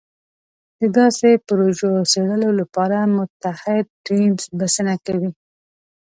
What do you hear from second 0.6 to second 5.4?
د داسې پروژو څېړلو لپاره متعهد ټیم بسنه کوي.